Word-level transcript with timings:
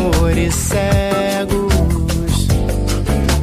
amores 0.00 0.54
cegos. 0.54 1.72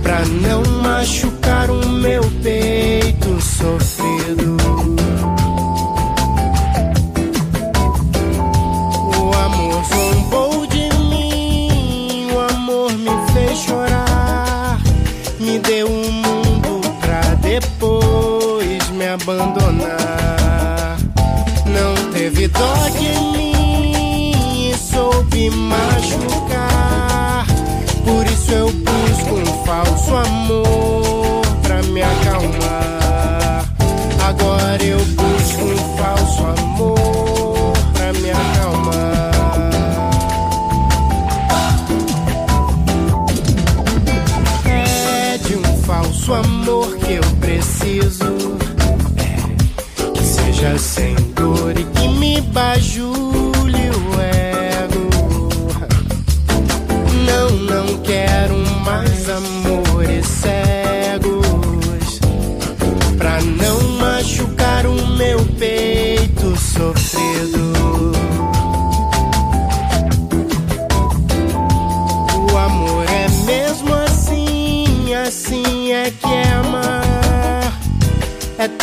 Pra 0.01 0.25
não 0.25 0.63
machucar 0.81 1.69
o 1.69 1.87
meu 1.89 2.23
peito 2.41 3.39
sofrido. 3.41 4.56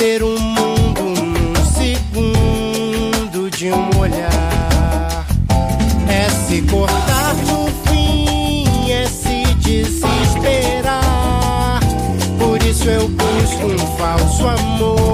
Ver 0.04 0.22
o 0.22 0.34
um 0.34 0.38
mundo 0.38 1.02
num 1.02 1.54
segundo 1.64 3.50
de 3.50 3.72
um 3.72 3.98
olhar. 3.98 5.24
É 6.06 6.28
se 6.28 6.60
cortar 6.60 7.34
no 7.46 7.68
fim, 7.88 8.92
é 8.92 9.06
se 9.06 9.44
desesperar. 9.60 11.00
Por 12.38 12.62
isso 12.64 12.84
eu 12.84 13.08
busco 13.08 13.64
um 13.64 13.78
falso 13.96 14.46
amor. 14.46 15.13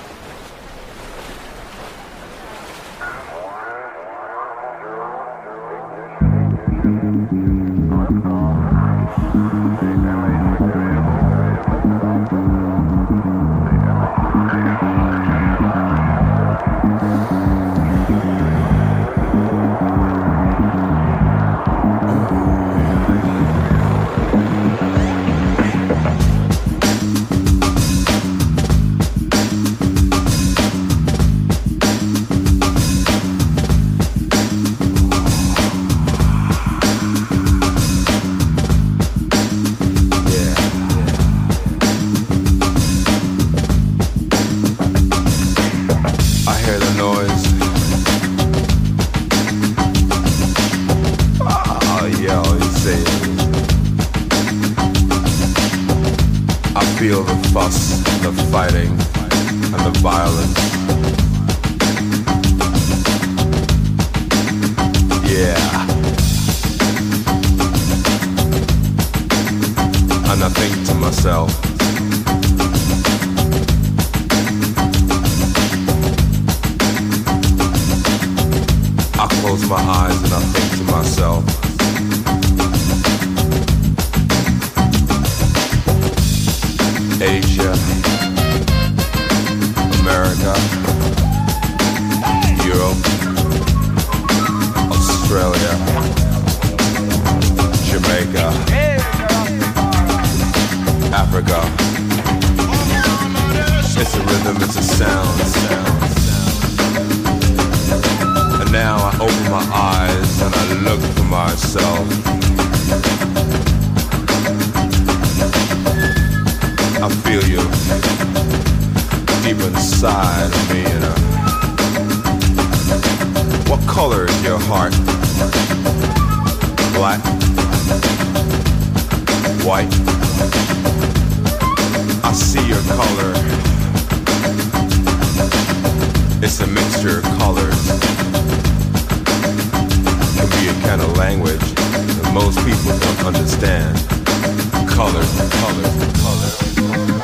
color, 144.95 145.23
color, 145.49 145.89
color. 146.21 147.20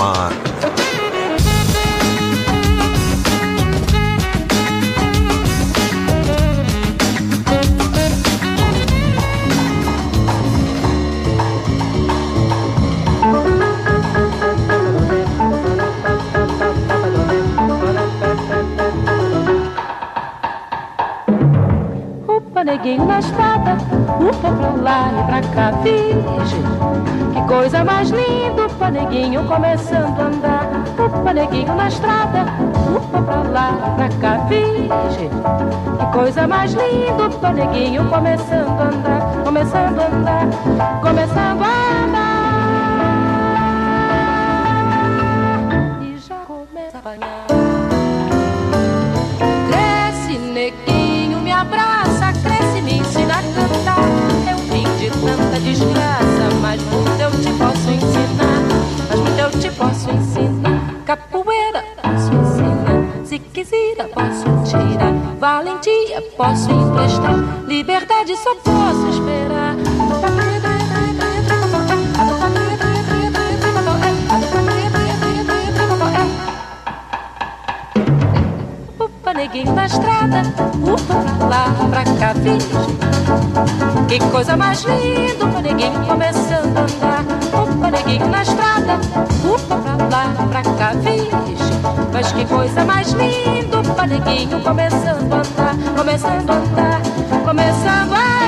mind. 0.00 0.50
Ninguém 22.70 23.00
mais 23.04 23.28
moda, 23.60 23.76
um 24.20 24.30
pouco 24.40 24.82
lá 24.82 25.10
e 25.12 25.22
pra 25.24 25.40
cá, 25.54 25.70
virgem. 25.82 26.62
Que 27.32 27.42
coisa 27.46 27.84
mais 27.84 28.10
linda, 28.10 28.66
o 28.66 28.70
paneguinho 28.70 29.44
começando 29.44 30.20
a 30.20 30.24
andar, 30.24 30.66
o 30.98 31.24
paneguinho 31.24 31.74
na 31.74 31.88
estrada, 31.88 32.46
o 32.88 33.00
povo 33.00 33.52
lá 33.52 33.72
e 33.86 33.90
pra 33.96 34.08
cá, 34.20 34.36
virgem. 34.48 35.30
Que 35.98 36.06
coisa 36.12 36.46
mais 36.46 36.72
linda, 36.72 37.26
o 37.26 37.38
paneguinho 37.38 38.08
começando 38.08 38.80
a 38.80 38.84
andar, 38.84 39.42
começando 39.44 40.00
a 40.00 40.06
andar, 40.06 41.00
começando 41.00 41.62
a 41.62 42.04
andar. 42.04 42.19
mas 56.70 56.80
muito 56.84 57.20
eu 57.20 57.30
te 57.32 57.52
posso 57.58 57.90
ensinar. 57.90 58.62
Mas 59.08 59.18
muito 59.18 59.38
eu 59.40 59.50
te 59.50 59.70
posso 59.72 60.08
ensinar. 60.08 60.94
Capoeira 61.04 61.84
posso 62.00 62.32
ensinar. 62.32 63.26
Se 63.26 63.38
quiser, 63.40 63.96
posso 64.14 64.44
tirar. 64.70 65.12
Valentia 65.40 66.22
posso 66.36 66.70
emprestar. 66.70 67.34
Liberdade 67.66 68.36
só 68.36 68.54
posso 68.54 69.08
esperar. 69.08 69.74
Upa, 79.00 79.34
neguinho 79.34 79.74
na 79.74 79.86
estrada, 79.86 80.42
upa, 80.84 81.46
lá 81.48 81.64
pra 81.90 82.04
cá, 82.04 82.32
virgem 82.34 83.09
que 84.08 84.18
coisa 84.30 84.56
mais 84.56 84.82
linda, 84.82 85.44
o 85.44 85.60
neguinho 85.60 86.04
começando 86.06 86.76
a 86.76 86.80
andar. 86.80 87.24
Upa, 87.62 87.90
neguinho 87.90 88.28
na 88.28 88.42
estrada, 88.42 88.98
upa 89.44 89.76
pra 89.76 89.94
lá, 90.06 90.46
pra 90.48 90.62
cá, 90.62 90.92
virgem. 90.94 91.30
Mas 92.12 92.32
que 92.32 92.44
coisa 92.44 92.84
mais 92.84 93.12
linda, 93.12 93.78
o 93.78 94.06
neguinho 94.06 94.60
começando 94.62 95.32
a 95.32 95.36
andar, 95.36 95.76
começando 95.96 96.50
a 96.50 96.54
andar, 96.54 97.00
começando 97.44 98.14
a 98.14 98.16
andar. 98.16 98.39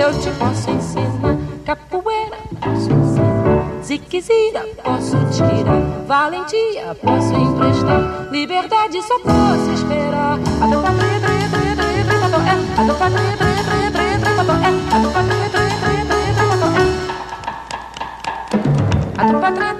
Eu 0.00 0.10
te 0.18 0.30
posso 0.30 0.70
ensinar. 0.70 1.36
Capoeira, 1.64 2.38
posso 2.60 2.90
ensinar. 2.90 3.82
Se 3.82 3.98
quiser, 3.98 4.64
posso 4.82 5.16
tirar. 5.30 5.80
Valentia, 6.06 6.94
posso 7.02 7.34
emprestar. 7.34 8.28
Liberdade, 8.30 9.02
só 9.02 9.18
posso 9.18 9.70
esperar. 9.72 10.38
A 10.38 10.38
tre, 10.38 11.20
tre, 11.20 11.36
tre, 11.50 11.74
tre, 11.76 11.90
é. 12.00 12.56
A 12.78 12.82
do 12.84 12.94
padre, 12.94 13.36
tre, 13.36 13.52
tre, 13.64 13.90
tre, 13.90 14.18
tre, 14.20 14.30
é. 14.30 14.72
A 14.94 14.98
do 14.98 15.10
padre, 15.10 15.48
tre, 15.50 15.64
tre, 15.80 15.96
tre, 16.08 16.24
tre, 16.30 16.50
é. 16.62 17.00
A 19.18 19.24
do 19.32 19.79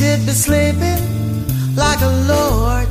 should 0.00 0.24
be 0.24 0.32
sleeping 0.32 1.02
like 1.76 2.00
a 2.00 2.12
lord. 2.32 2.88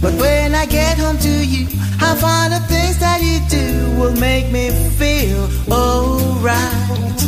But 0.00 0.14
when 0.22 0.54
I 0.54 0.66
get 0.66 0.96
home 0.96 1.18
to 1.18 1.34
you, 1.52 1.66
I 2.00 2.14
find 2.14 2.52
the 2.52 2.60
things 2.72 2.96
that 2.98 3.18
you 3.28 3.38
do 3.50 3.66
will 3.98 4.14
make 4.20 4.52
me 4.52 4.70
feel 5.00 5.42
alright. 5.68 7.18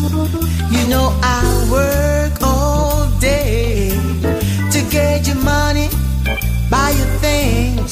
You 0.71 0.87
know 0.87 1.11
I 1.25 1.43
work 1.73 2.35
all 2.41 3.11
day 3.19 3.91
to 4.71 4.81
get 4.91 5.27
your 5.27 5.41
money, 5.43 5.89
buy 6.71 6.91
your 6.91 7.13
things, 7.19 7.91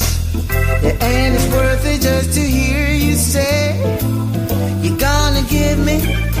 and 0.85 1.35
it's 1.35 1.47
worth 1.51 1.85
it 1.85 1.99
just 1.99 2.31
to 2.35 2.39
hear 2.39 2.87
you 2.87 3.15
say 3.15 3.75
you're 4.81 4.97
gonna 4.97 5.43
give 5.49 5.79
me 5.79 6.32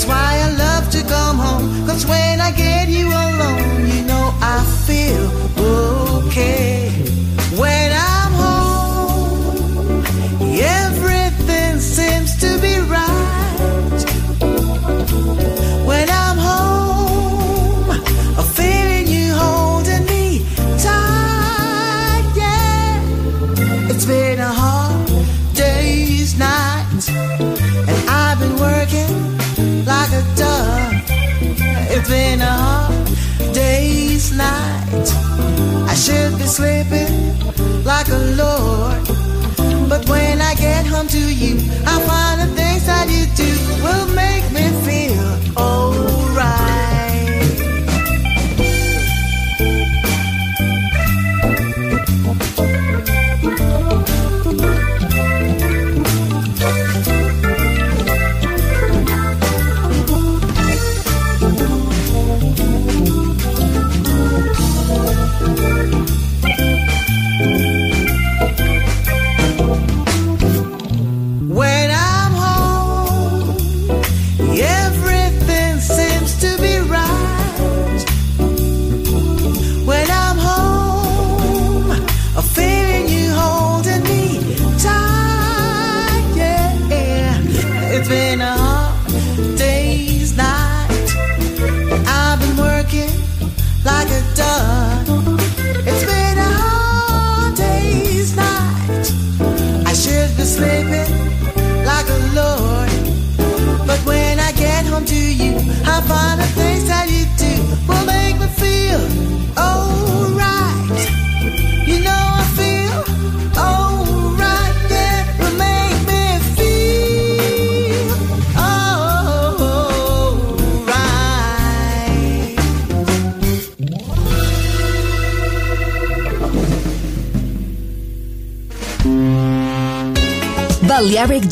that's 0.00 0.08
why 0.08 0.40
I 0.40 0.50
love 0.56 0.90
to 0.92 1.02
come 1.02 1.36
home. 1.36 1.86
Cause 1.86 2.06
when 2.06 2.40
I 2.40 2.52
get 2.52 2.88
you 2.88 3.08
alone, 3.08 3.86
you 3.86 4.02
know 4.06 4.32
I 4.40 4.64
feel 4.86 5.59
night. 34.40 35.08
I 35.92 35.94
should 35.94 36.32
be 36.38 36.46
sleeping 36.58 37.12
like 37.84 38.08
a 38.08 38.20
lord. 38.42 39.02
But 39.92 40.08
when 40.08 40.40
I 40.40 40.54
get 40.54 40.86
home 40.86 41.08
to 41.08 41.22
you, 41.42 41.54
I 41.92 41.94
find 42.08 42.36
that 42.40 42.52